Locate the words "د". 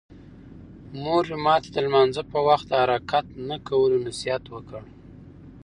1.73-1.77, 2.69-2.73